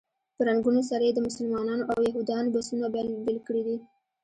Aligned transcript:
په 0.35 0.41
رنګونو 0.49 0.81
سره 0.89 1.03
یې 1.07 1.13
د 1.15 1.19
مسلمانانو 1.27 1.83
او 1.91 1.99
یهودانو 2.09 2.51
بسونه 2.55 2.85
بېل 2.93 3.37
کړي 3.47 3.61
دي. 3.67 3.77